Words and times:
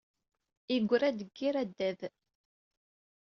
Yeggra-d 0.73 1.15
deg 1.19 1.31
yir 1.39 1.55
addad. 1.61 1.99